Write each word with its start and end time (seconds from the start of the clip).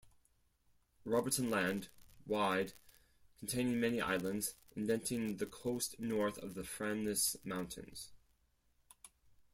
Robertson 1.05 1.51
Land, 1.51 1.89
wide, 2.25 2.73
containing 3.37 3.79
many 3.79 4.01
islands, 4.01 4.55
indenting 4.75 5.37
the 5.37 5.45
coast 5.45 5.99
north 5.99 6.39
of 6.39 6.55
the 6.55 6.63
Framnes 6.63 7.35
Mountains. 7.43 8.11